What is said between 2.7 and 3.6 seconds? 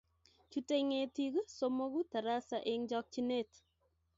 eng' chokchinet.